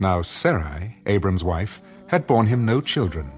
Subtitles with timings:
[0.00, 3.30] Now Sarai, Abram's wife, had borne him no children,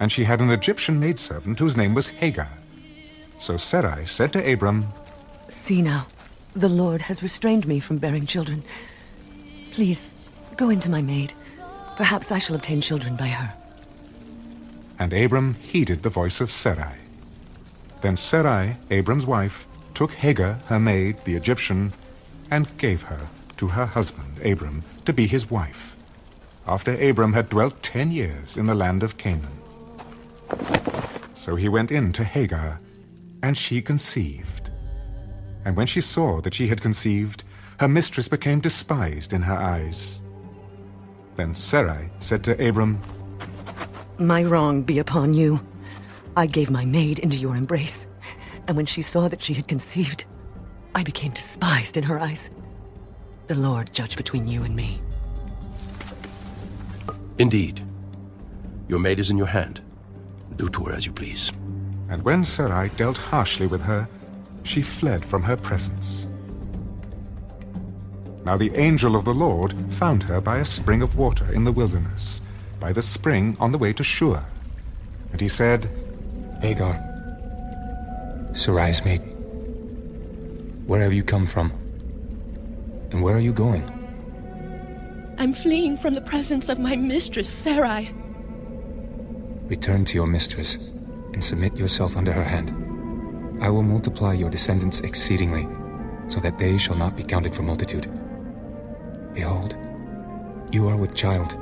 [0.00, 2.48] and she had an Egyptian maidservant whose name was Hagar.
[3.38, 4.86] So Sarai said to Abram,
[5.48, 6.06] See now,
[6.54, 8.62] the Lord has restrained me from bearing children.
[9.72, 10.14] Please,
[10.56, 11.34] go into my maid.
[11.96, 13.54] Perhaps I shall obtain children by her.
[14.98, 16.96] And Abram heeded the voice of Sarai.
[18.00, 21.92] Then Sarai, Abram's wife, took Hagar, her maid, the Egyptian,
[22.50, 25.96] and gave her to her husband, Abram, to be his wife,
[26.66, 29.60] after Abram had dwelt ten years in the land of Canaan.
[31.34, 32.80] So he went in to Hagar,
[33.42, 34.70] and she conceived.
[35.64, 37.44] And when she saw that she had conceived,
[37.78, 40.20] her mistress became despised in her eyes.
[41.36, 43.00] Then Sarai said to Abram,
[44.18, 45.60] My wrong be upon you.
[46.36, 48.06] I gave my maid into your embrace,
[48.68, 50.26] and when she saw that she had conceived,
[50.94, 52.50] I became despised in her eyes.
[53.46, 55.00] The Lord judge between you and me.
[57.40, 57.82] Indeed.
[58.86, 59.80] Your maid is in your hand.
[60.56, 61.50] Do to her as you please.
[62.10, 64.06] And when Sarai dealt harshly with her,
[64.62, 66.26] she fled from her presence.
[68.44, 71.72] Now the angel of the Lord found her by a spring of water in the
[71.72, 72.42] wilderness,
[72.78, 74.44] by the spring on the way to Shur.
[75.32, 75.88] And he said,
[76.60, 77.00] Hagar,
[78.52, 79.22] Sarai's maid,
[80.86, 81.72] where have you come from?
[83.12, 83.99] And where are you going?
[85.40, 88.10] I'm fleeing from the presence of my mistress, Sarai.
[89.68, 90.92] Return to your mistress
[91.32, 92.74] and submit yourself under her hand.
[93.62, 95.66] I will multiply your descendants exceedingly,
[96.28, 98.06] so that they shall not be counted for multitude.
[99.32, 99.78] Behold,
[100.72, 101.54] you are with child,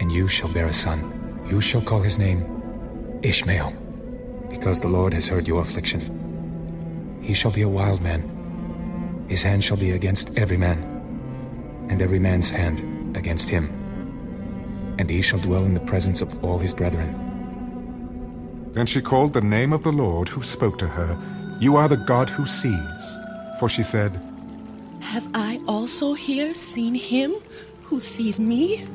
[0.00, 1.40] and you shall bear a son.
[1.48, 2.44] You shall call his name
[3.22, 3.72] Ishmael,
[4.50, 7.18] because the Lord has heard your affliction.
[7.22, 9.24] He shall be a wild man.
[9.30, 10.91] His hand shall be against every man,
[11.88, 13.68] and every man's hand against him.
[14.98, 17.18] And he shall dwell in the presence of all his brethren.
[18.72, 21.18] Then she called the name of the Lord who spoke to her,
[21.60, 23.18] You are the God who sees.
[23.58, 24.20] For she said,
[25.00, 27.34] Have I also here seen him
[27.84, 28.86] who sees me?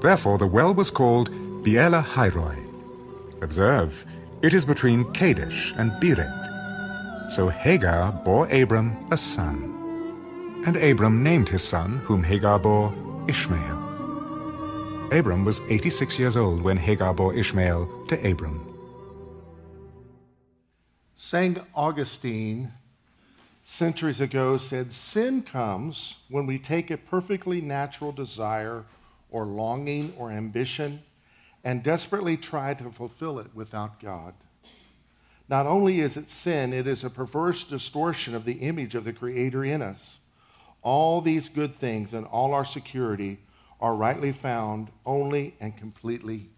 [0.00, 1.30] Therefore the well was called
[1.62, 2.56] Beer Lahai Roi.
[3.42, 4.06] Observe,
[4.42, 7.30] it is between Kadesh and Bered.
[7.30, 9.77] So Hagar bore Abram a son.
[10.66, 12.94] And Abram named his son, whom Hagar bore,
[13.28, 13.78] Ishmael.
[15.10, 18.64] Abram was 86 years old when Hagar bore Ishmael to Abram.
[21.14, 21.58] St.
[21.74, 22.72] Augustine,
[23.64, 28.84] centuries ago, said sin comes when we take a perfectly natural desire
[29.30, 31.02] or longing or ambition
[31.64, 34.34] and desperately try to fulfill it without God.
[35.48, 39.12] Not only is it sin, it is a perverse distortion of the image of the
[39.12, 40.18] Creator in us.
[40.82, 43.38] All these good things and all our security
[43.80, 46.48] are rightly found only and completely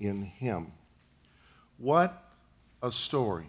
[0.00, 0.72] in Him.
[1.78, 2.22] What
[2.82, 3.46] a story.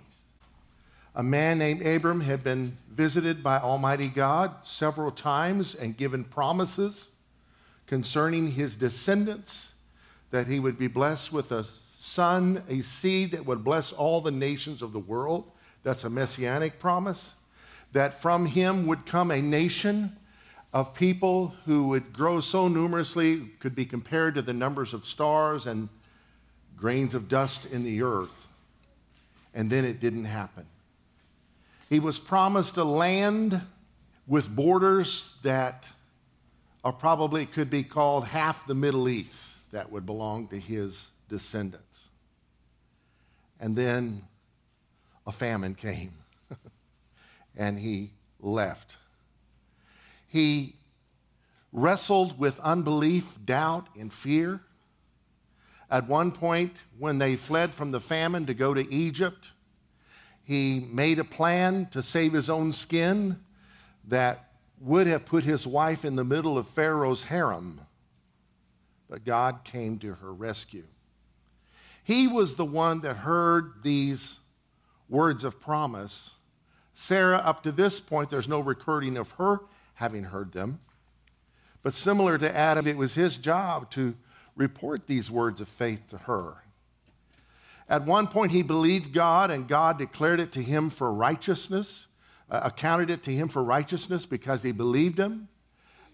[1.16, 7.10] A man named Abram had been visited by Almighty God several times and given promises
[7.88, 9.72] concerning his descendants
[10.30, 11.66] that he would be blessed with a
[11.98, 15.50] son, a seed that would bless all the nations of the world.
[15.84, 17.34] That's a messianic promise.
[17.98, 20.18] That from him would come a nation
[20.72, 25.66] of people who would grow so numerously, could be compared to the numbers of stars
[25.66, 25.90] and
[26.76, 28.50] grains of dust in the earth.
[29.52, 30.68] And then it didn't happen.
[31.90, 33.62] He was promised a land
[34.28, 35.90] with borders that
[36.84, 42.10] are probably could be called half the Middle East that would belong to his descendants.
[43.60, 44.22] And then
[45.26, 46.12] a famine came
[47.58, 48.98] and he left.
[50.28, 50.76] He
[51.74, 54.62] wrestled with unbelief, doubt, and fear.
[55.90, 59.52] At one point, when they fled from the famine to go to Egypt,
[60.44, 63.40] he made a plan to save his own skin
[64.08, 67.82] that would have put his wife in the middle of Pharaoh's harem.
[69.10, 70.86] But God came to her rescue.
[72.04, 74.40] He was the one that heard these
[75.10, 76.37] words of promise.
[77.00, 79.60] Sarah, up to this point, there's no recording of her
[79.94, 80.80] having heard them.
[81.84, 84.16] But similar to Adam, it was his job to
[84.56, 86.64] report these words of faith to her.
[87.88, 92.08] At one point, he believed God, and God declared it to him for righteousness,
[92.50, 95.50] uh, accounted it to him for righteousness because he believed him.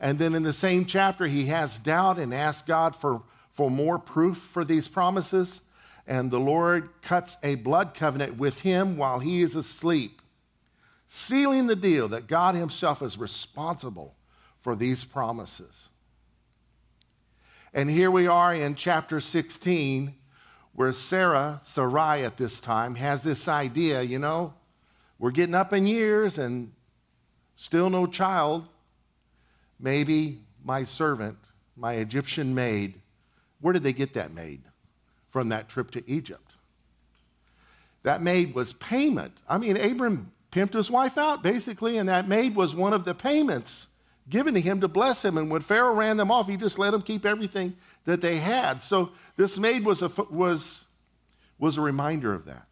[0.02, 3.98] And then in the same chapter, he has doubt and asks God for, for more
[3.98, 5.62] proof for these promises.
[6.06, 10.22] And the Lord cuts a blood covenant with him while he is asleep,
[11.16, 14.16] sealing the deal that God himself is responsible
[14.60, 15.90] for these promises.
[17.72, 20.16] And here we are in chapter 16,
[20.74, 24.56] where Sarah, Sarai at this time, has this idea you know,
[25.20, 26.72] we're getting up in years and
[27.56, 28.66] still no child.
[29.80, 31.38] Maybe my servant,
[31.78, 32.96] my Egyptian maid,
[33.62, 34.64] where did they get that maid?
[35.30, 36.54] From that trip to Egypt.
[38.02, 39.38] That maid was payment.
[39.48, 43.16] I mean, Abram pimped his wife out, basically, and that maid was one of the
[43.16, 43.88] payments
[44.30, 45.38] given to him to bless him.
[45.38, 48.82] And when Pharaoh ran them off, he just let them keep everything that they had.
[48.82, 50.86] So this maid was a, was,
[51.58, 52.68] was a reminder of that.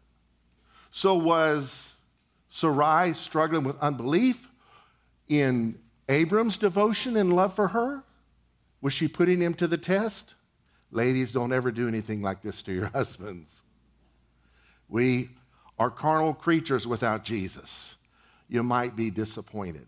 [0.90, 1.96] So was
[2.48, 4.48] Sarai struggling with unbelief
[5.28, 5.78] in
[6.08, 8.04] Abram's devotion and love for her?
[8.80, 10.34] Was she putting him to the test?
[10.90, 13.62] Ladies, don't ever do anything like this to your husbands.
[14.88, 15.30] We
[15.78, 17.96] are carnal creatures without Jesus.
[18.48, 19.86] You might be disappointed.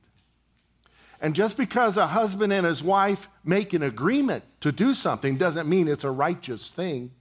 [1.21, 5.69] And just because a husband and his wife make an agreement to do something doesn't
[5.69, 7.13] mean it's a righteous thing.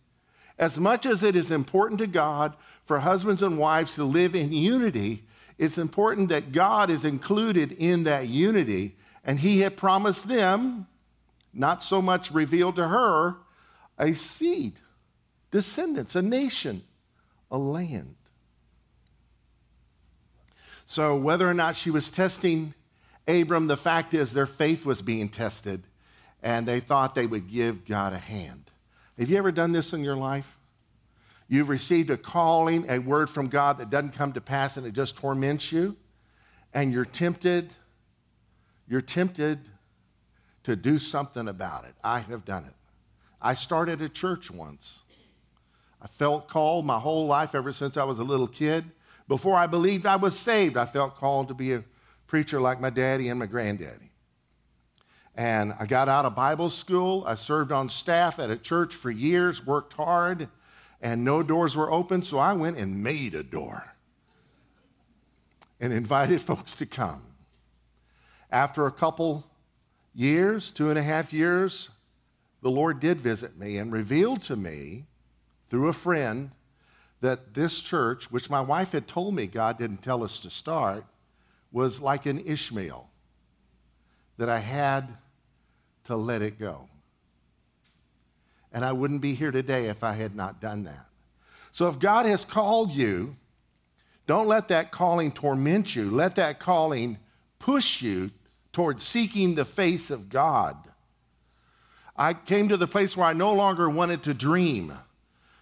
[0.57, 4.51] As much as it is important to God for husbands and wives to live in
[4.51, 5.24] unity,
[5.57, 8.98] it's important that God is included in that unity.
[9.24, 10.88] And He had promised them,
[11.54, 13.38] not so much revealed to her,
[13.98, 14.74] a seed,
[15.51, 16.83] descendants, a nation,
[17.50, 18.16] a land.
[20.94, 22.75] So, whether or not she was testing
[23.28, 25.81] Abram, the fact is their faith was being tested,
[26.44, 28.69] and they thought they would give God a hand.
[29.18, 30.60] Have you ever done this in your life?
[31.48, 34.92] You've received a calling, a word from God that doesn't come to pass, and it
[34.92, 35.98] just torments you,
[36.75, 37.74] and you're tempted.
[38.88, 39.62] You're tempted
[40.62, 41.95] to do something about it.
[42.04, 42.75] I have done it.
[43.42, 45.00] I started a church once.
[46.00, 48.92] I felt called my whole life ever since I was a little kid.
[49.33, 51.83] Before I believed I was saved, I felt called to be a
[52.27, 54.12] preacher like my daddy and my granddaddy.
[55.33, 57.24] And I got out of Bible school.
[57.25, 60.50] I served on staff at a church for years, worked hard,
[61.01, 63.95] and no doors were open, so I went and made a door
[65.81, 67.24] and invited folks to come.
[68.51, 69.47] After a couple
[70.13, 71.89] years, two and a half years,
[72.62, 75.06] the Lord did visit me and revealed to me
[75.71, 76.51] through a friend
[77.24, 81.06] that this church, which my wife had told me God didn't tell us to start,
[81.72, 83.10] was like an Ishmael,
[84.38, 85.08] that I had
[86.04, 86.90] to let it go.
[88.74, 91.06] And I wouldn't be here today if I had not done that.
[91.72, 93.38] So if God has called you,
[94.28, 96.12] don't let that calling torment you.
[96.12, 97.19] Let that calling
[97.58, 98.31] push you
[98.74, 100.76] towards seeking the face of God.
[102.18, 104.92] I came to the place where I no longer wanted to dream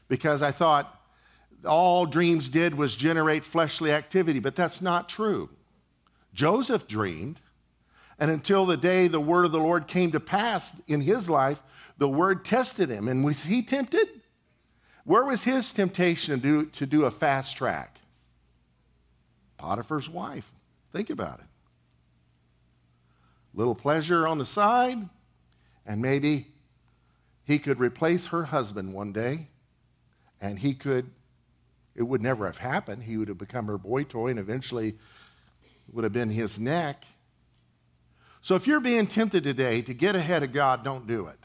[0.07, 0.98] because I thought
[1.66, 5.50] all dreams did was generate fleshly activity, but that's not true.
[6.34, 7.40] Joseph dreamed,
[8.19, 11.62] and until the day the word of the Lord came to pass in his life,
[11.98, 13.08] the word tested him.
[13.08, 14.08] And was he tempted?
[15.04, 18.00] Where was his temptation to do, to do a fast track?
[19.57, 20.52] Potiphar's wife.
[20.92, 21.46] Think about it.
[23.54, 25.10] Little pleasure on the side,
[25.86, 26.48] and maybe
[27.44, 29.48] he could replace her husband one day,
[30.40, 31.10] and he could,
[31.96, 33.04] it would never have happened.
[33.04, 34.95] He would have become her boy toy, and eventually
[35.92, 37.06] would have been his neck.
[38.42, 41.38] So if you're being tempted today to get ahead of God, don't do it.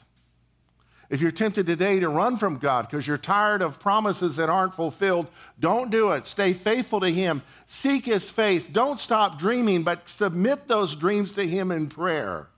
[1.09, 4.75] If you're tempted today to run from God because you're tired of promises that aren't
[4.75, 5.29] fulfilled,
[5.61, 6.27] don't do it.
[6.27, 7.43] Stay faithful to Him.
[7.69, 8.67] Seek His face.
[8.67, 12.49] Don't stop dreaming, but submit those dreams to Him in prayer,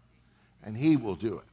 [0.65, 1.45] and He will do it.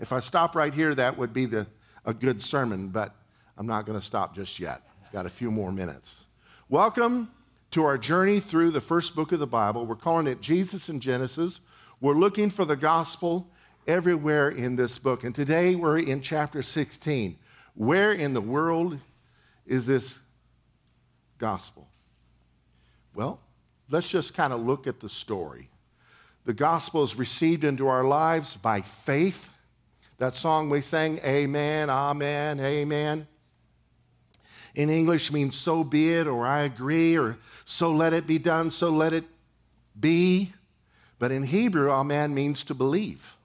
[0.00, 1.66] If I stop right here, that would be the,
[2.04, 3.14] a good sermon, but
[3.58, 4.80] I'm not going to stop just yet.
[5.14, 6.24] Got a few more minutes.
[6.68, 7.30] Welcome
[7.70, 9.86] to our journey through the first book of the Bible.
[9.86, 11.60] We're calling it Jesus in Genesis.
[12.00, 13.48] We're looking for the gospel
[13.86, 15.22] everywhere in this book.
[15.22, 17.38] And today we're in chapter 16.
[17.76, 18.98] Where in the world
[19.64, 20.18] is this
[21.38, 21.86] gospel?
[23.14, 23.38] Well,
[23.90, 25.68] let's just kind of look at the story.
[26.44, 29.48] The gospel is received into our lives by faith.
[30.18, 33.28] That song we sang, Amen, Amen, Amen
[34.74, 38.70] in English means so be it, or I agree, or so let it be done,
[38.70, 39.24] so let it
[39.98, 40.52] be.
[41.18, 43.36] But in Hebrew, amen means to believe.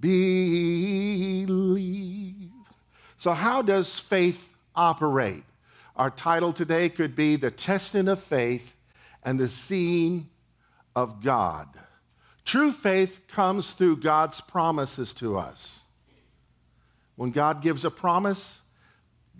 [0.00, 1.48] Believe.
[3.16, 5.44] So, how does faith operate?
[5.94, 8.74] Our title today could be The Testing of Faith
[9.22, 10.28] and the Seeing
[10.96, 11.68] of God.
[12.44, 15.84] True faith comes through God's promises to us.
[17.14, 18.61] When God gives a promise,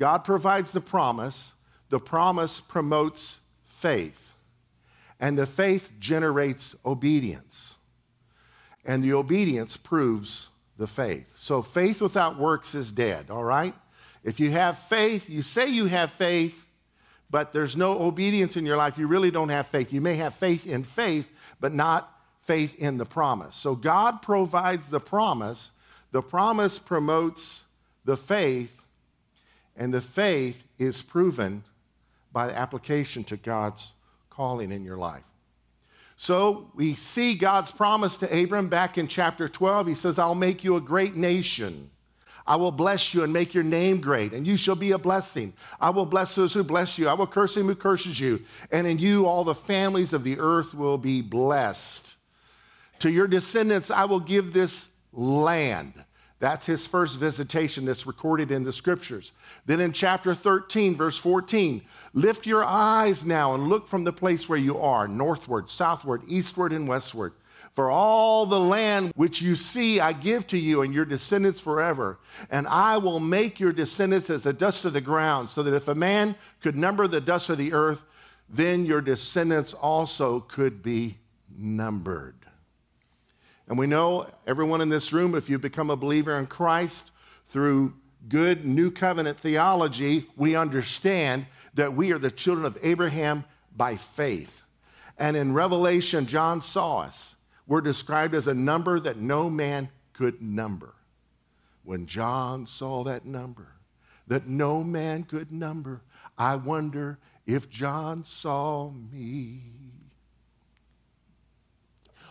[0.03, 1.53] God provides the promise,
[1.89, 4.33] the promise promotes faith,
[5.21, 7.77] and the faith generates obedience.
[8.85, 11.33] and the obedience proves the faith.
[11.37, 13.75] So faith without works is dead, all right?
[14.25, 16.67] If you have faith, you say you have faith,
[17.31, 19.93] but there's no obedience in your life, you really don't have faith.
[19.93, 23.57] You may have faith in faith, but not faith in the promise.
[23.57, 25.73] So God provides the promise,
[26.11, 27.65] the promise promotes
[28.05, 28.82] the faith,
[29.76, 31.64] and the faith is proven
[32.33, 33.93] by the application to God's
[34.31, 35.25] calling in your life.
[36.17, 39.88] So we see God's promise to Abram back in chapter 12.
[39.88, 41.91] He says, I'll make you a great nation.
[42.47, 45.52] I will bless you and make your name great, and you shall be a blessing.
[45.81, 47.09] I will bless those who bless you.
[47.09, 48.43] I will curse him who curses you.
[48.71, 52.14] And in you, all the families of the earth will be blessed.
[53.00, 56.05] To your descendants, I will give this land.
[56.43, 59.31] That's his first visitation that's recorded in the scriptures.
[59.65, 61.83] Then in chapter 13, verse 14,
[62.15, 66.73] lift your eyes now and look from the place where you are, northward, southward, eastward,
[66.73, 67.35] and westward.
[67.75, 72.19] For all the land which you see, I give to you and your descendants forever.
[72.51, 75.87] And I will make your descendants as the dust of the ground, so that if
[75.87, 78.03] a man could number the dust of the earth,
[78.49, 81.19] then your descendants also could be
[81.57, 82.42] numbered.
[83.69, 87.11] And we know, everyone in this room, if you've become a believer in Christ
[87.49, 87.95] through
[88.28, 94.62] good new covenant theology, we understand that we are the children of Abraham by faith.
[95.19, 97.37] And in Revelation, John saw us.
[97.66, 100.95] We're described as a number that no man could number.
[101.85, 103.69] When John saw that number,
[104.26, 106.02] that no man could number,
[106.37, 109.82] I wonder if John saw me.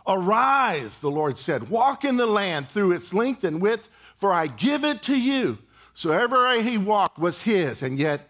[0.08, 4.48] Arise, the Lord said, walk in the land through its length and width, for I
[4.48, 5.60] give it to you.
[5.94, 8.30] So everywhere he walked was his, and yet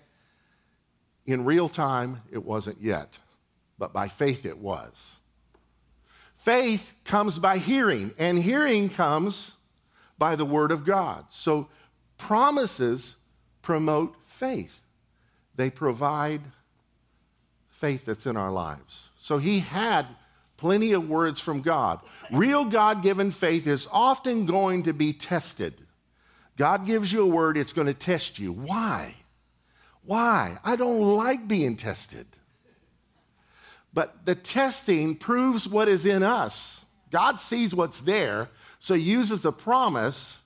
[1.25, 3.20] in real time it wasn't yet,
[3.78, 5.20] but by faith it was.
[6.36, 9.58] Faith comes by hearing, and hearing comes
[10.18, 11.25] by the word of God.
[11.30, 11.70] So
[12.18, 13.16] promises
[13.62, 14.82] promote faith,
[15.56, 16.42] they provide
[17.70, 19.10] faith that's in our lives.
[19.18, 20.08] So he had
[20.62, 22.01] plenty of words from God.
[22.32, 25.74] Real God given faith is often going to be tested.
[26.56, 28.53] God gives you a word, it's going to test you.
[28.53, 29.15] Why?
[30.06, 30.60] Why?
[30.63, 32.27] I don't like being tested.
[33.91, 36.86] But the testing proves what is in us.
[37.10, 38.48] God sees what's there,
[38.80, 40.41] so he uses a promise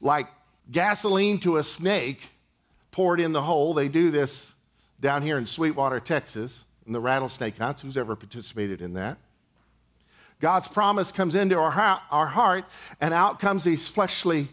[0.00, 0.26] like
[0.72, 2.30] gasoline to a snake
[2.90, 3.74] poured in the hole.
[3.74, 4.54] They do this
[5.00, 7.82] down here in Sweetwater, Texas, in the rattlesnake hunts.
[7.82, 9.18] Who's ever participated in that?
[10.42, 12.64] God's promise comes into our, our heart,
[13.00, 14.48] and out comes these fleshly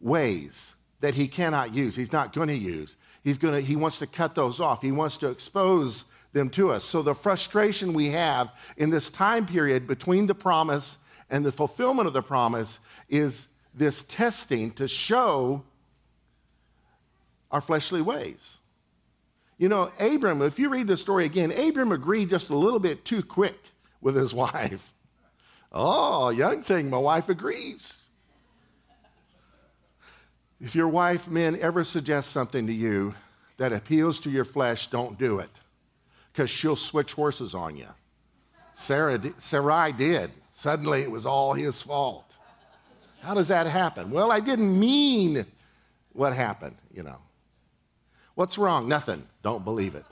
[0.00, 1.96] ways that He cannot use.
[1.96, 2.96] He's not going to use.
[3.24, 4.82] He's going to, He wants to cut those off.
[4.82, 6.84] He wants to expose them to us.
[6.84, 10.96] So the frustration we have in this time period between the promise
[11.28, 15.64] and the fulfillment of the promise is this testing to show
[17.50, 18.58] our fleshly ways.
[19.58, 23.04] You know, Abram, if you read the story again, Abram agreed just a little bit
[23.04, 23.58] too quick
[24.00, 24.94] with his wife.
[25.72, 28.02] Oh, young thing, my wife agrees.
[30.60, 33.14] If your wife, men, ever suggests something to you
[33.56, 35.50] that appeals to your flesh, don't do it
[36.32, 37.88] because she'll switch horses on you.
[38.74, 40.30] Sarah, Sarai did.
[40.52, 42.36] Suddenly it was all his fault.
[43.22, 44.10] How does that happen?
[44.10, 45.44] Well, I didn't mean
[46.12, 47.18] what happened, you know.
[48.34, 48.88] What's wrong?
[48.88, 49.26] Nothing.
[49.42, 50.06] Don't believe it.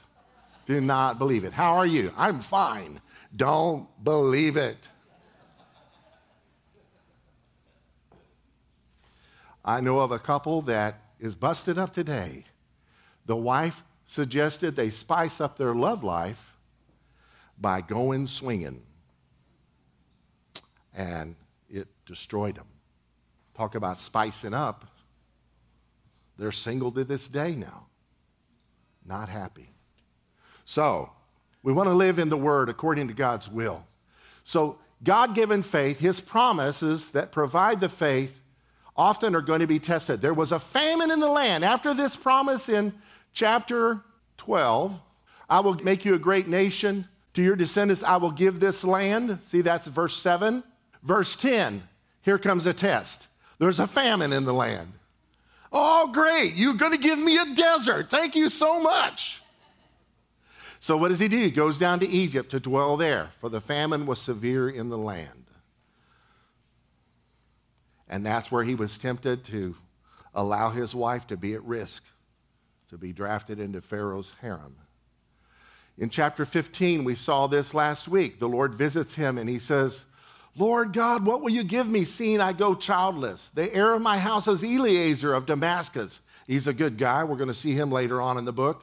[0.66, 1.52] Do not believe it.
[1.52, 2.12] How are you?
[2.16, 3.00] I'm fine.
[3.34, 4.76] Don't believe it.
[9.64, 12.44] I know of a couple that is busted up today.
[13.26, 16.56] The wife suggested they spice up their love life
[17.58, 18.82] by going swinging.
[20.94, 21.36] And
[21.68, 22.66] it destroyed them.
[23.54, 24.86] Talk about spicing up.
[26.38, 27.86] They're single to this day now.
[29.04, 29.70] Not happy.
[30.64, 31.10] So,
[31.62, 33.86] we want to live in the Word according to God's will.
[34.42, 38.39] So, God given faith, His promises that provide the faith
[39.00, 40.20] often are going to be tested.
[40.20, 41.64] There was a famine in the land.
[41.64, 42.92] After this promise in
[43.32, 44.02] chapter
[44.36, 45.00] 12,
[45.48, 47.08] I will make you a great nation.
[47.32, 49.38] To your descendants, I will give this land.
[49.46, 50.62] See, that's verse 7.
[51.02, 51.82] Verse 10,
[52.20, 53.28] here comes a test.
[53.58, 54.92] There's a famine in the land.
[55.72, 56.54] Oh, great.
[56.54, 58.10] You're going to give me a desert.
[58.10, 59.40] Thank you so much.
[60.78, 61.38] So, what does he do?
[61.38, 64.98] He goes down to Egypt to dwell there, for the famine was severe in the
[64.98, 65.46] land.
[68.10, 69.76] And that's where he was tempted to
[70.34, 72.02] allow his wife to be at risk,
[72.90, 74.74] to be drafted into Pharaoh's harem.
[75.96, 78.40] In chapter 15, we saw this last week.
[78.40, 80.06] The Lord visits him and he says,
[80.56, 83.50] Lord God, what will you give me, seeing I go childless?
[83.54, 86.20] The heir of my house is Eliezer of Damascus.
[86.48, 87.22] He's a good guy.
[87.22, 88.82] We're going to see him later on in the book.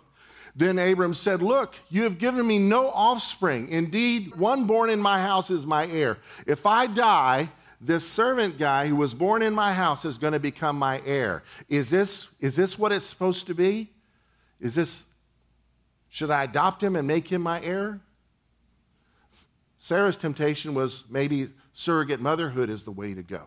[0.55, 3.67] Then Abram said, Look, you have given me no offspring.
[3.69, 6.17] Indeed, one born in my house is my heir.
[6.46, 10.39] If I die, this servant guy who was born in my house is going to
[10.39, 11.43] become my heir.
[11.69, 13.91] Is this, is this what it's supposed to be?
[14.60, 15.05] Is this,
[16.10, 18.00] should I adopt him and make him my heir?
[19.77, 23.43] Sarah's temptation was maybe surrogate motherhood is the way to go.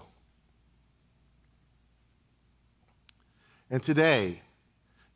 [3.68, 4.42] And today,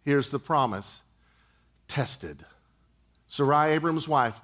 [0.04, 1.02] here's the promise
[1.88, 2.44] tested.
[3.28, 4.40] Sarai, Abram's wife,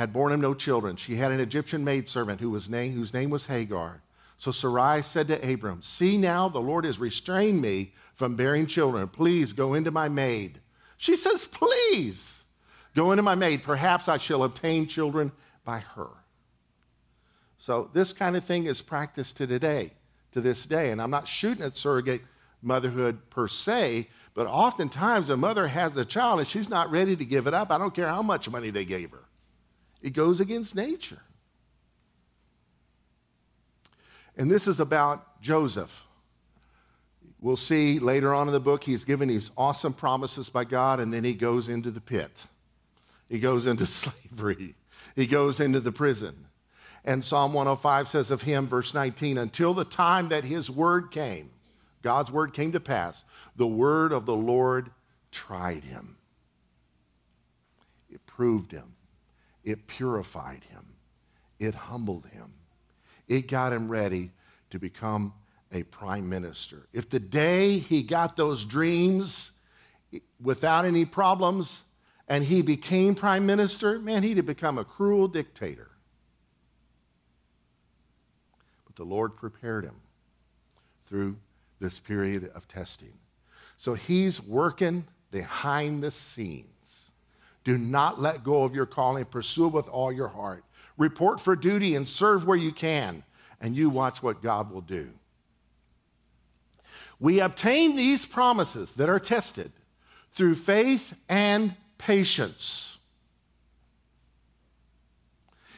[0.00, 0.96] had borne him no children.
[0.96, 4.00] She had an Egyptian maidservant who was name, whose name was Hagar.
[4.38, 9.08] So Sarai said to Abram, See now, the Lord has restrained me from bearing children.
[9.08, 10.60] Please go into my maid.
[10.96, 12.44] She says, Please
[12.96, 13.62] go into my maid.
[13.62, 15.32] Perhaps I shall obtain children
[15.66, 16.08] by her.
[17.58, 19.92] So this kind of thing is practiced to today,
[20.32, 20.92] to this day.
[20.92, 22.22] And I'm not shooting at surrogate
[22.62, 27.24] motherhood per se, but oftentimes a mother has a child and she's not ready to
[27.26, 27.70] give it up.
[27.70, 29.24] I don't care how much money they gave her.
[30.02, 31.20] It goes against nature.
[34.36, 36.04] And this is about Joseph.
[37.40, 41.12] We'll see later on in the book, he's given these awesome promises by God, and
[41.12, 42.46] then he goes into the pit.
[43.28, 44.74] He goes into slavery.
[45.16, 46.46] He goes into the prison.
[47.04, 51.50] And Psalm 105 says of him, verse 19, until the time that his word came,
[52.02, 53.24] God's word came to pass,
[53.56, 54.90] the word of the Lord
[55.30, 56.16] tried him.
[58.10, 58.94] It proved him.
[59.64, 60.94] It purified him.
[61.58, 62.54] It humbled him.
[63.28, 64.30] It got him ready
[64.70, 65.34] to become
[65.72, 66.86] a prime minister.
[66.92, 69.52] If the day he got those dreams
[70.42, 71.84] without any problems
[72.28, 75.90] and he became prime minister, man, he'd have become a cruel dictator.
[78.86, 80.00] But the Lord prepared him
[81.06, 81.36] through
[81.78, 83.14] this period of testing.
[83.76, 86.66] So he's working behind the scenes.
[87.64, 89.24] Do not let go of your calling.
[89.24, 90.64] Pursue it with all your heart.
[90.96, 93.22] Report for duty and serve where you can,
[93.60, 95.10] and you watch what God will do.
[97.18, 99.72] We obtain these promises that are tested
[100.30, 102.98] through faith and patience.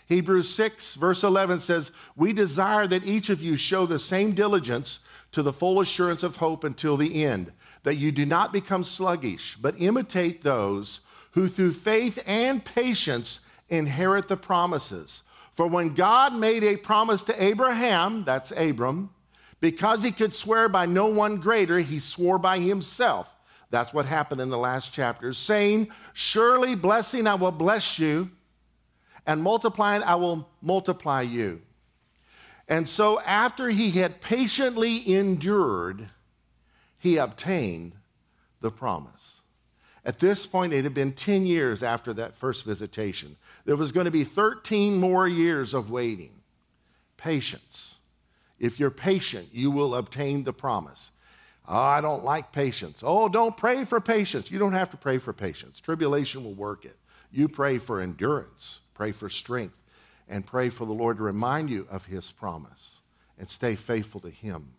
[0.06, 5.00] Hebrews 6, verse 11 says, We desire that each of you show the same diligence
[5.32, 9.56] to the full assurance of hope until the end, that you do not become sluggish,
[9.60, 11.00] but imitate those
[11.32, 15.22] who through faith and patience inherit the promises.
[15.52, 19.10] For when God made a promise to Abraham, that's Abram,
[19.60, 23.32] because he could swear by no one greater, he swore by himself.
[23.70, 28.30] That's what happened in the last chapter, saying, Surely blessing I will bless you,
[29.26, 31.62] and multiplying I will multiply you.
[32.68, 36.08] And so, after he had patiently endured,
[36.98, 37.94] he obtained
[38.60, 39.21] the promise.
[40.04, 43.36] At this point, it had been 10 years after that first visitation.
[43.64, 46.32] There was going to be 13 more years of waiting.
[47.16, 47.98] Patience.
[48.58, 51.12] If you're patient, you will obtain the promise.
[51.68, 53.02] Oh, I don't like patience.
[53.04, 54.50] Oh, don't pray for patience.
[54.50, 55.80] You don't have to pray for patience.
[55.80, 56.96] Tribulation will work it.
[57.30, 59.76] You pray for endurance, pray for strength,
[60.28, 63.00] and pray for the Lord to remind you of his promise
[63.38, 64.74] and stay faithful to him.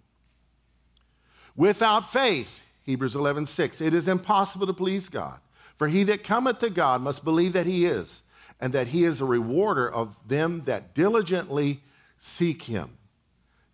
[1.56, 3.82] Without faith, Hebrews 11, 6.
[3.82, 5.40] It is impossible to please God.
[5.78, 8.22] For he that cometh to God must believe that he is,
[8.60, 11.82] and that he is a rewarder of them that diligently
[12.20, 12.98] seek him.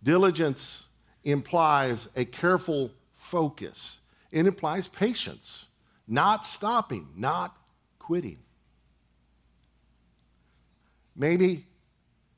[0.02, 0.86] Diligence
[1.24, 4.00] implies a careful focus,
[4.32, 5.66] it implies patience,
[6.08, 7.56] not stopping, not
[7.98, 8.38] quitting.
[11.14, 11.66] Maybe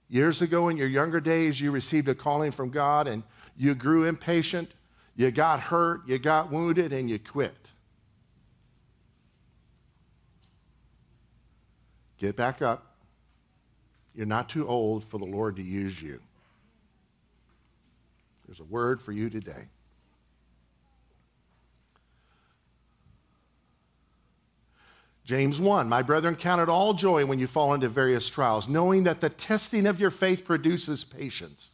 [0.09, 3.23] years ago in your younger days, you received a calling from God and
[3.57, 4.73] you grew impatient
[5.23, 7.55] you got hurt, you got wounded, and you quit.
[12.19, 12.97] Get back up.
[14.17, 16.21] You're not too old for the Lord to use you.
[18.47, 19.69] There's a word for you today.
[25.25, 29.05] James 1 My brethren, count it all joy when you fall into various trials, knowing
[29.05, 31.71] that the testing of your faith produces patience.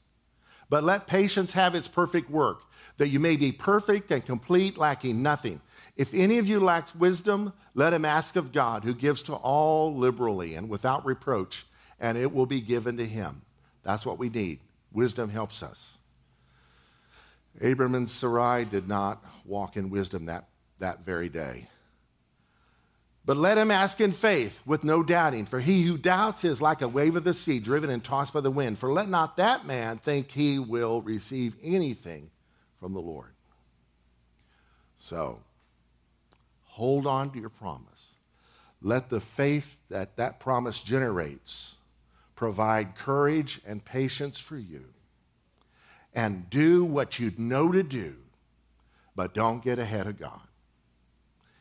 [0.69, 2.68] But let patience have its perfect work
[2.99, 5.61] that you may be perfect and complete, lacking nothing.
[5.97, 9.97] If any of you lacks wisdom, let him ask of God, who gives to all
[9.97, 11.67] liberally and without reproach,
[11.99, 13.43] and it will be given to him.
[13.83, 14.61] That's what we need.
[14.93, 15.99] Wisdom helps us.
[17.61, 21.69] Abram and Sarai did not walk in wisdom that, that very day.
[23.25, 26.81] But let him ask in faith with no doubting, for he who doubts is like
[26.81, 28.79] a wave of the sea driven and tossed by the wind.
[28.79, 32.31] For let not that man think he will receive anything
[32.81, 33.33] from the Lord.
[34.97, 35.41] So,
[36.65, 38.15] hold on to your promise.
[38.81, 41.77] Let the faith that that promise generates
[42.37, 44.85] provide courage and patience for you.
[46.15, 48.17] And do what you know to do,
[49.15, 50.41] but don't get ahead of God.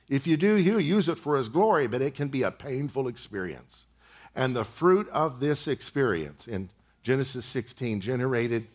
[0.08, 3.08] If you do, He'll use it for His glory, but it can be a painful
[3.08, 3.88] experience.
[4.36, 6.70] And the fruit of this experience in
[7.04, 8.68] Genesis 16 generated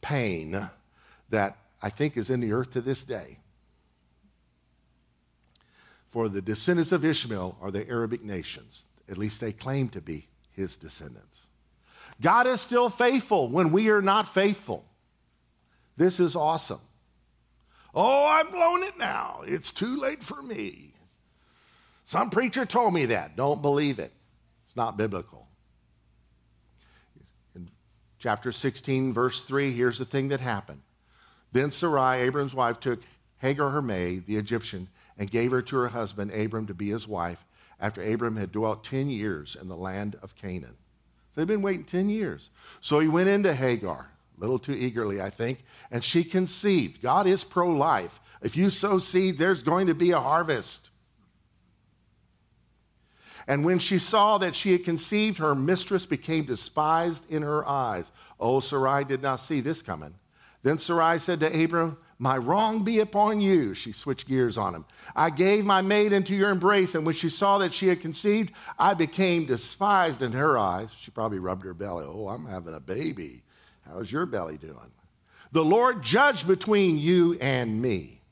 [0.00, 0.68] pain
[1.30, 3.40] that I think is in the earth to this day.
[6.08, 8.86] For the descendants of Ishmael are the Arabic nations.
[9.06, 11.48] At least they claim to be his descendants.
[12.22, 14.86] God is still faithful when we are not faithful.
[15.94, 16.80] This is awesome.
[17.94, 19.42] Oh, I've blown it now.
[19.46, 20.92] It's too late for me.
[22.04, 23.36] Some preacher told me that.
[23.36, 24.12] Don't believe it.
[24.64, 25.48] It's not biblical.
[27.54, 27.68] In
[28.18, 30.80] chapter 16, verse 3, here's the thing that happened.
[31.54, 33.00] Then Sarai, Abram's wife, took
[33.38, 37.06] Hagar, her maid, the Egyptian, and gave her to her husband Abram to be his
[37.06, 37.46] wife
[37.78, 40.76] after Abram had dwelt 10 years in the land of Canaan.
[41.34, 42.50] They've been waiting 10 years.
[42.80, 47.00] So he went into Hagar a little too eagerly, I think, and she conceived.
[47.00, 48.18] God is pro life.
[48.42, 50.90] If you sow seed, there's going to be a harvest.
[53.46, 58.10] And when she saw that she had conceived, her mistress became despised in her eyes.
[58.40, 60.14] Oh, Sarai did not see this coming.
[60.64, 63.74] Then Sarai said to Abram, My wrong be upon you.
[63.74, 64.86] She switched gears on him.
[65.14, 68.50] I gave my maid into your embrace, and when she saw that she had conceived,
[68.78, 70.92] I became despised in her eyes.
[70.98, 72.06] She probably rubbed her belly.
[72.08, 73.42] Oh, I'm having a baby.
[73.86, 74.90] How's your belly doing?
[75.52, 78.22] The Lord judged between you and me.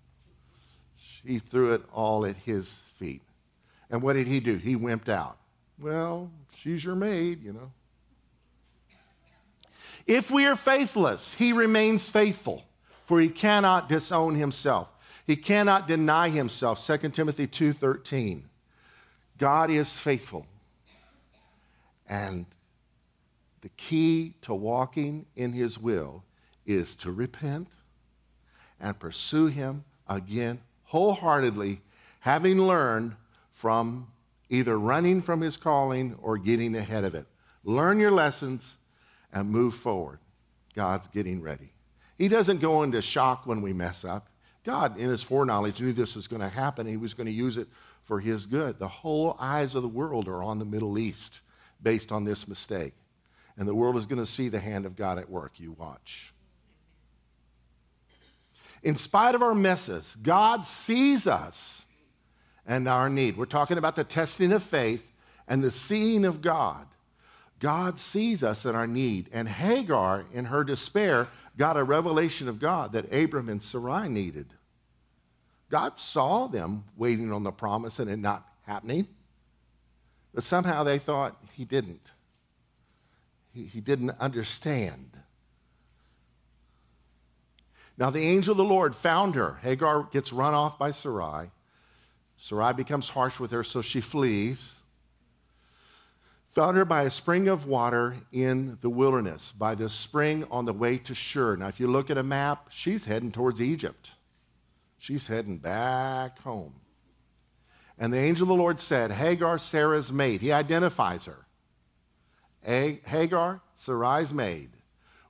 [0.99, 3.21] She threw it all at his feet.
[3.91, 4.57] And what did he do?
[4.57, 5.37] He wimped out.
[5.79, 7.71] Well, she's your maid, you know.
[10.07, 12.65] If we are faithless, he remains faithful,
[13.07, 14.89] for he cannot disown himself.
[15.27, 16.85] He cannot deny himself.
[16.85, 18.45] 2 Timothy 2:13.
[19.39, 20.47] God is faithful.
[22.09, 22.47] And
[23.63, 26.25] the key to walking in His will
[26.67, 27.69] is to repent
[28.81, 31.81] and pursue Him again wholeheartedly,
[32.21, 33.17] having learned
[33.51, 34.09] from
[34.51, 37.27] either running from His calling or getting ahead of it.
[37.65, 38.77] Learn your lessons
[39.33, 40.19] and move forward.
[40.75, 41.73] God's getting ready.
[42.19, 44.29] He doesn't go into shock when we mess up.
[44.65, 46.87] God, in His foreknowledge, knew this was going to happen.
[46.87, 47.69] He was going to use it
[48.05, 48.79] for His good.
[48.79, 51.41] The whole eyes of the world are on the Middle East
[51.83, 52.95] based on this mistake
[53.57, 55.61] and the world is going to see the hand of God at work.
[55.61, 56.33] You watch.
[58.83, 61.85] In spite of our messes, God sees us
[62.67, 63.37] and our need.
[63.37, 65.13] We're talking about the testing of faith
[65.47, 66.87] and the seeing of God.
[67.63, 69.29] God sees us in our need.
[69.33, 74.49] And Hagar, in her despair, got a revelation of God that Abram and Sarai needed.
[75.71, 79.07] God saw them waiting on the promise and it not happening.
[80.35, 82.11] But somehow they thought he didn't
[83.53, 85.11] he, he didn't understand.
[87.99, 89.59] Now, the angel of the Lord found her.
[89.63, 91.51] Hagar gets run off by Sarai.
[92.37, 94.82] Sarai becomes harsh with her, so she flees.
[96.53, 100.73] Found her by a spring of water in the wilderness, by the spring on the
[100.75, 101.57] way to Shur.
[101.57, 104.11] Now, if you look at a map, she's heading towards Egypt.
[104.99, 106.75] She's heading back home.
[107.99, 110.43] And the angel of the Lord said, Hagar, Sarah's maid.
[110.43, 111.47] He identifies her.
[112.63, 114.71] Hagar, Sarai's maid,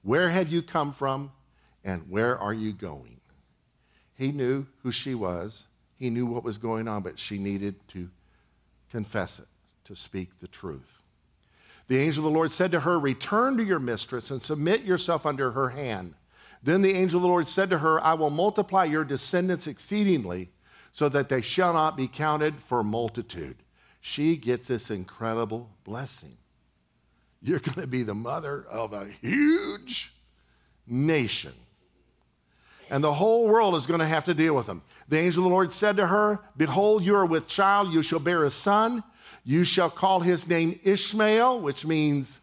[0.02, 1.30] where have you come from
[1.84, 3.20] and where are you going?
[4.14, 5.66] He knew who she was.
[5.96, 8.10] He knew what was going on, but she needed to
[8.90, 9.48] confess it,
[9.84, 11.01] to speak the truth.
[11.88, 15.26] The angel of the Lord said to her, Return to your mistress and submit yourself
[15.26, 16.14] under her hand.
[16.62, 20.50] Then the angel of the Lord said to her, I will multiply your descendants exceedingly,
[20.92, 23.56] so that they shall not be counted for multitude.
[24.00, 26.36] She gets this incredible blessing.
[27.42, 30.14] You're going to be the mother of a huge
[30.86, 31.52] nation.
[32.90, 34.82] And the whole world is going to have to deal with them.
[35.08, 38.18] The angel of the Lord said to her, Behold, you are with child, you shall
[38.18, 39.02] bear a son.
[39.44, 42.40] You shall call his name Ishmael, which means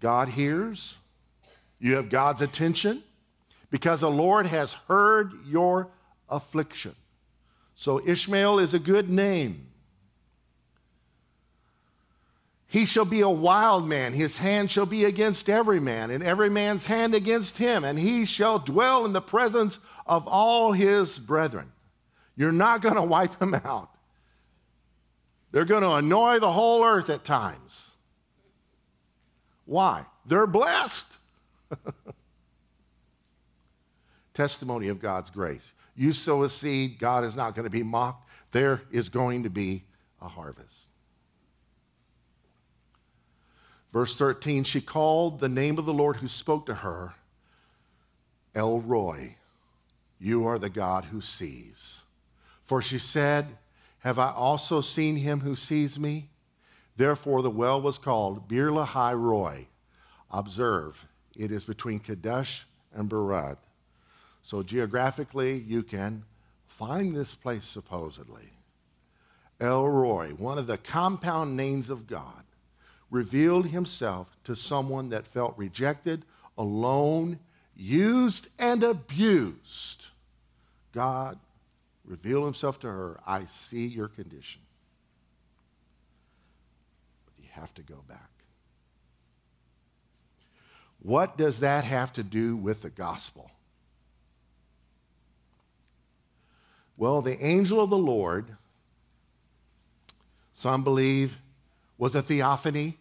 [0.00, 0.96] God hears.
[1.78, 3.02] You have God's attention
[3.70, 5.88] because the Lord has heard your
[6.28, 6.94] affliction.
[7.74, 9.68] So Ishmael is a good name.
[12.66, 14.12] He shall be a wild man.
[14.12, 17.82] His hand shall be against every man, and every man's hand against him.
[17.82, 21.72] And he shall dwell in the presence of all his brethren.
[22.36, 23.89] You're not going to wipe him out.
[25.52, 27.96] They're going to annoy the whole earth at times.
[29.64, 30.04] Why?
[30.26, 31.06] They're blessed.
[34.34, 35.72] Testimony of God's grace.
[35.96, 38.28] You sow a seed, God is not going to be mocked.
[38.52, 39.84] There is going to be
[40.20, 40.88] a harvest.
[43.92, 47.14] Verse 13, she called the name of the Lord who spoke to her
[48.54, 49.36] El Roi.
[50.18, 52.02] You are the God who sees.
[52.62, 53.58] For she said,
[54.00, 56.30] Have I also seen him who sees me?
[56.96, 59.68] Therefore the well was called Beer Lahai Roi.
[60.30, 63.56] Observe, it is between Kadesh and Bered.
[64.42, 66.24] So geographically, you can
[66.66, 68.52] find this place supposedly.
[69.60, 72.44] El Roi, one of the compound names of God,
[73.10, 76.24] revealed himself to someone that felt rejected,
[76.56, 77.38] alone,
[77.76, 80.06] used, and abused.
[80.92, 81.38] God
[82.10, 83.20] revealed himself to her.
[83.24, 84.60] I see your condition.
[87.24, 88.30] But you have to go back.
[90.98, 93.50] What does that have to do with the gospel?
[96.98, 98.56] Well, the angel of the Lord,
[100.52, 101.38] some believe,
[101.96, 102.98] was a theophany,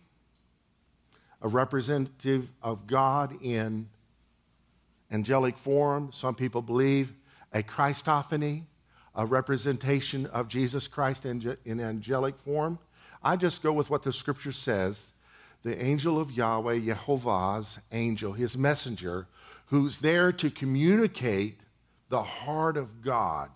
[1.42, 3.90] a representative of God in
[5.12, 6.12] angelic form.
[6.14, 7.12] Some people believe
[7.52, 8.64] a Christophany,
[9.16, 12.80] a representation of Jesus Christ in, angelic form.
[13.24, 15.12] I just go with what the scripture says.
[15.64, 19.28] The angel of Yahweh, Jehovah's angel, his messenger,
[19.68, 21.60] who's there to communicate
[22.10, 23.50] the heart of God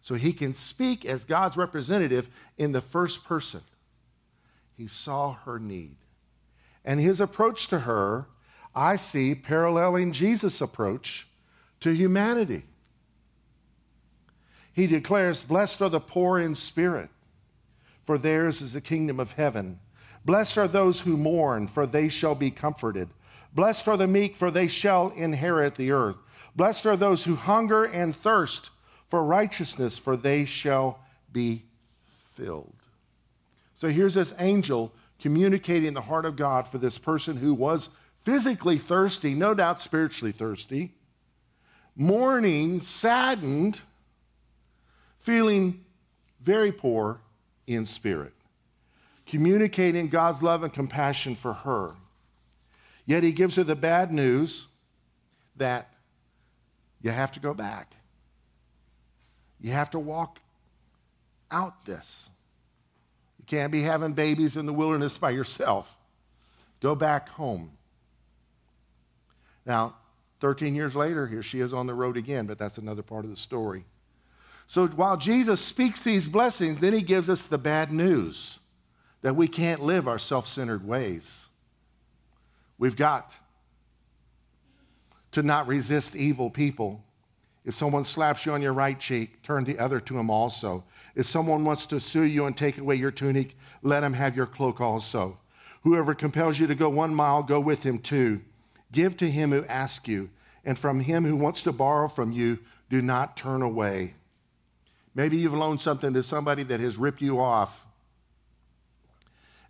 [0.00, 3.60] so he can speak as God's representative in the first person.
[4.76, 5.96] He saw her need.
[6.84, 8.26] And his approach to her,
[8.74, 11.26] I see paralleling Jesus' approach
[11.80, 12.62] to humanity.
[14.78, 17.10] He declares, Blessed are the poor in spirit,
[18.00, 19.80] for theirs is the kingdom of heaven.
[20.24, 23.08] Blessed are those who mourn, for they shall be comforted.
[23.52, 26.18] Blessed are the meek, for they shall inherit the earth.
[26.54, 28.70] Blessed are those who hunger and thirst
[29.08, 31.00] for righteousness, for they shall
[31.32, 31.64] be
[32.34, 32.76] filled.
[33.74, 37.88] So here's this angel communicating the heart of God for this person who was
[38.20, 40.92] physically thirsty, no doubt spiritually thirsty,
[41.96, 43.80] mourning, saddened,
[45.20, 45.84] feeling
[46.40, 47.20] very poor
[47.66, 48.32] in spirit,
[49.26, 51.94] communicating God's love and compassion for her.
[53.06, 54.66] Yet he gives her the bad news
[55.56, 55.88] that
[57.02, 57.94] you have to go back.
[59.60, 60.40] You have to walk
[61.50, 62.30] out this.
[63.38, 65.94] You can't be having babies in the wilderness by yourself.
[66.80, 67.72] Go back home.
[69.66, 69.96] Now,
[70.40, 73.30] 13 years later, here she is on the road again, but that's another part of
[73.30, 73.84] the story.
[74.68, 78.60] So while Jesus speaks these blessings, then he gives us the bad news
[79.22, 81.46] that we can't live our self centered ways.
[82.78, 83.34] We've got
[85.32, 87.02] to not resist evil people
[87.68, 90.84] if someone slaps you on your right cheek, turn the other to him also.
[91.14, 94.46] If someone wants to sue you and take away your tunic, let him have your
[94.46, 95.38] cloak also.
[95.82, 98.40] Whoever compels you to go one mile, go with him two.
[98.90, 100.30] Give to him who asks you,
[100.64, 104.14] and from him who wants to borrow from you, do not turn away.
[105.14, 107.86] Maybe you've loaned something to somebody that has ripped you off,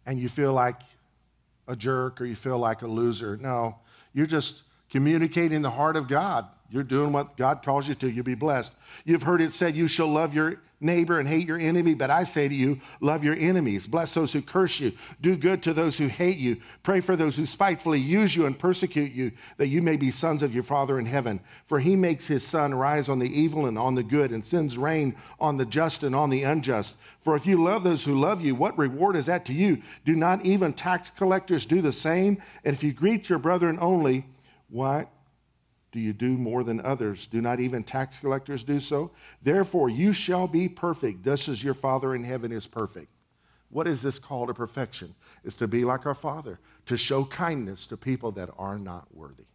[0.04, 0.80] and you feel like
[1.66, 3.36] a jerk or you feel like a loser.
[3.36, 3.78] No,
[4.12, 6.46] you're just communicating the heart of God.
[6.70, 8.10] You're doing what God calls you to.
[8.10, 8.72] You'll be blessed.
[9.04, 11.94] You've heard it said, You shall love your neighbor and hate your enemy.
[11.94, 13.86] But I say to you, love your enemies.
[13.86, 14.92] Bless those who curse you.
[15.20, 16.58] Do good to those who hate you.
[16.82, 20.42] Pray for those who spitefully use you and persecute you, that you may be sons
[20.42, 21.40] of your Father in heaven.
[21.64, 24.78] For he makes his sun rise on the evil and on the good, and sends
[24.78, 26.96] rain on the just and on the unjust.
[27.18, 29.82] For if you love those who love you, what reward is that to you?
[30.04, 32.42] Do not even tax collectors do the same?
[32.64, 34.26] And if you greet your brethren only,
[34.70, 35.10] what
[35.98, 37.26] do you do more than others?
[37.26, 39.10] Do not even tax collectors do so?
[39.42, 43.08] Therefore, you shall be perfect, just as your Father in heaven is perfect.
[43.70, 45.16] What is this call to perfection?
[45.42, 49.46] It's to be like our Father, to show kindness to people that are not worthy.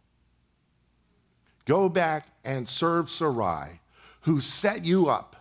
[1.64, 3.80] Go back and serve Sarai,
[4.20, 5.36] who set you up.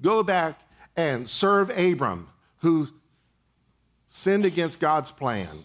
[0.00, 0.60] Go back
[0.96, 2.88] and serve Abram, who
[4.06, 5.64] sinned against God's plan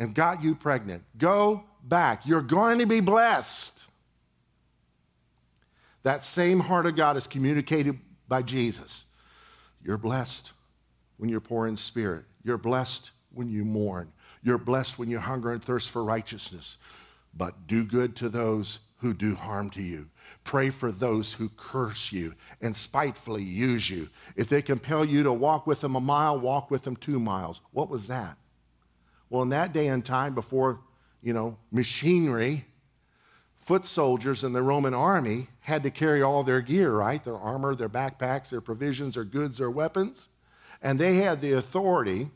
[0.00, 1.04] and got you pregnant.
[1.16, 2.26] Go back.
[2.26, 3.86] You're going to be blessed.
[6.02, 9.04] That same heart of God is communicated by Jesus.
[9.82, 10.52] You're blessed
[11.16, 12.24] when you're poor in spirit.
[12.42, 14.12] You're blessed when you mourn.
[14.42, 16.78] You're blessed when you hunger and thirst for righteousness.
[17.36, 20.08] But do good to those who do harm to you.
[20.44, 24.08] Pray for those who curse you and spitefully use you.
[24.36, 27.60] If they compel you to walk with them a mile, walk with them two miles.
[27.72, 28.38] What was that?
[29.28, 30.80] Well, in that day and time, before,
[31.24, 32.66] you know, machinery,
[33.56, 37.24] foot soldiers in the Roman army had to carry all their gear, right?
[37.24, 40.28] Their armor, their backpacks, their provisions, their goods, their weapons.
[40.82, 42.28] And they had the authority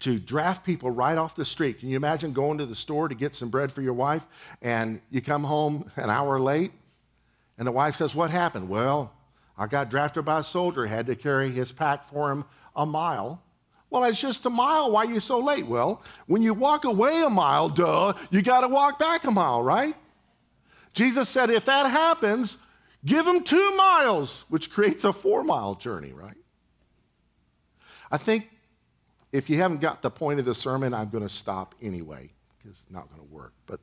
[0.00, 1.78] to draft people right off the street.
[1.78, 4.26] Can you imagine going to the store to get some bread for your wife
[4.60, 6.72] and you come home an hour late
[7.56, 8.68] and the wife says, What happened?
[8.68, 9.14] Well,
[9.56, 12.44] I got drafted by a soldier, had to carry his pack for him
[12.76, 13.42] a mile.
[13.92, 14.90] Well, it's just a mile.
[14.90, 15.66] Why are you so late?
[15.66, 19.62] Well, when you walk away a mile, duh, you got to walk back a mile,
[19.62, 19.94] right?
[20.94, 22.56] Jesus said, if that happens,
[23.04, 26.38] give him two miles, which creates a four mile journey, right?
[28.10, 28.48] I think
[29.30, 32.80] if you haven't got the point of the sermon, I'm going to stop anyway because
[32.80, 33.52] it's not going to work.
[33.66, 33.80] But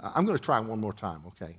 [0.00, 1.58] uh, I'm going to try one more time, okay?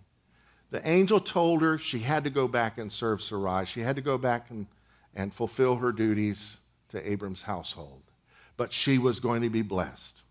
[0.72, 3.68] The angel told her she had to go back and serve Sarai.
[3.68, 4.66] She had to go back and,
[5.14, 8.02] and fulfill her duties to Abram's household.
[8.58, 10.22] But she was going to be blessed.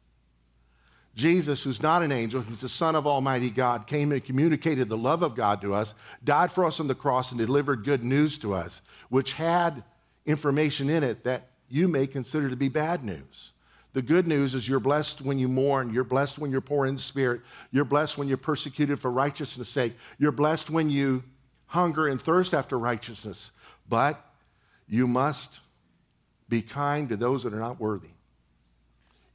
[1.14, 4.97] Jesus, who's not an angel, who's the Son of Almighty God, came and communicated the
[4.97, 8.37] love of God to us, died for us on the cross, and delivered good news
[8.38, 9.85] to us, which had
[10.27, 13.53] information in it that you may consider to be bad news.
[13.93, 15.95] The good news is you're blessed when you mourn.
[15.95, 17.43] You're blessed when you're poor in spirit.
[17.71, 19.95] You're blessed when you're persecuted for righteousness' sake.
[20.19, 21.23] You're blessed when you
[21.67, 23.53] hunger and thirst after righteousness.
[23.88, 24.21] But
[24.88, 25.61] you must
[26.49, 28.11] be kind to those that are not worthy.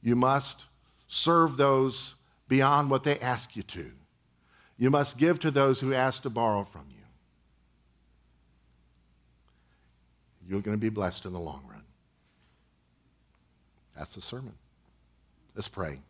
[0.02, 0.66] You must
[1.06, 2.14] serve those
[2.48, 3.90] beyond what they ask you to.
[4.78, 6.96] You must give to those who ask to borrow from you.
[10.48, 11.82] You're going to be blessed in the long run.
[13.96, 14.54] That's the sermon.
[15.54, 16.00] Let's pray.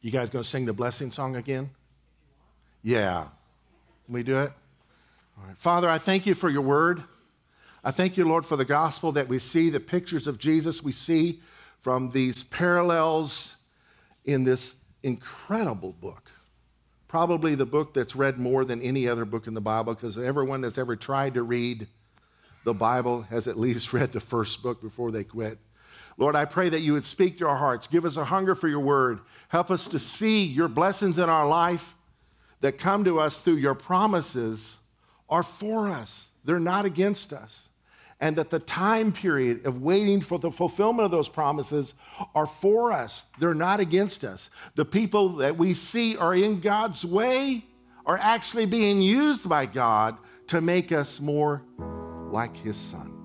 [0.00, 1.70] You guys going to sing the blessing song again?
[2.82, 3.26] Yeah.
[4.06, 4.50] Can we do it?
[5.38, 5.58] All right.
[5.58, 7.04] Father, I thank you for your word.
[7.82, 10.92] I thank you, Lord, for the gospel that we see, the pictures of Jesus we
[10.92, 11.40] see
[11.80, 13.56] from these parallels
[14.24, 16.30] in this incredible book.
[17.08, 20.60] Probably the book that's read more than any other book in the Bible because everyone
[20.60, 21.88] that's ever tried to read
[22.64, 25.58] the Bible has at least read the first book before they quit.
[26.18, 27.86] Lord, I pray that you would speak to our hearts.
[27.86, 29.20] Give us a hunger for your word.
[29.48, 31.96] Help us to see your blessings in our life
[32.60, 34.76] that come to us through your promises
[35.30, 37.69] are for us, they're not against us.
[38.20, 41.94] And that the time period of waiting for the fulfillment of those promises
[42.34, 44.50] are for us, they're not against us.
[44.74, 47.64] The people that we see are in God's way
[48.04, 51.62] are actually being used by God to make us more
[52.30, 53.16] like his son.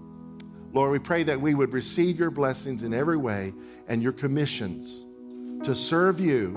[0.73, 3.53] Lord, we pray that we would receive your blessings in every way
[3.87, 5.05] and your commissions
[5.65, 6.49] to serve you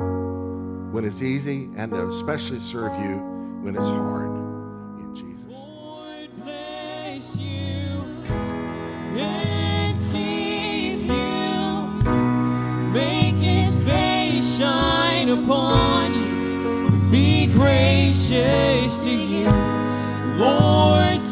[0.92, 3.18] when it's easy and to especially serve you
[3.62, 4.37] when it's hard.
[15.28, 17.10] Shine upon you.
[17.10, 19.50] Be gracious to you.
[20.36, 21.24] Lord,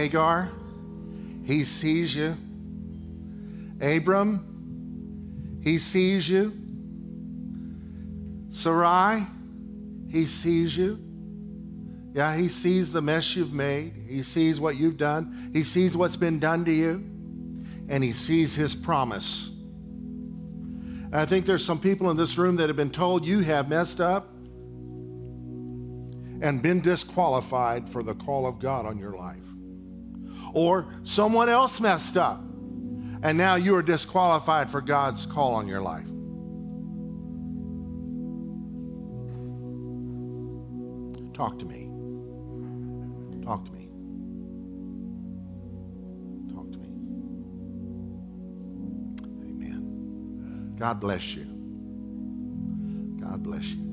[0.00, 0.50] Hagar,
[1.44, 2.34] he sees you.
[3.82, 6.54] Abram, he sees you.
[8.48, 9.26] Sarai,
[10.08, 10.98] he sees you.
[12.14, 13.92] Yeah, he sees the mess you've made.
[14.08, 15.50] He sees what you've done.
[15.52, 17.04] He sees what's been done to you.
[17.90, 19.50] And he sees his promise.
[19.50, 23.68] And I think there's some people in this room that have been told you have
[23.68, 24.28] messed up
[26.42, 29.36] and been disqualified for the call of God on your life
[30.54, 32.40] or someone else messed up.
[33.22, 36.06] And now you are disqualified for God's call on your life.
[41.34, 41.90] Talk to me.
[43.44, 43.88] Talk to me.
[46.54, 46.88] Talk to me.
[49.44, 50.76] Amen.
[50.78, 51.44] God bless you.
[53.20, 53.89] God bless you.